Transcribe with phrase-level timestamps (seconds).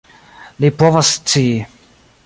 [0.65, 1.55] Li povas scii.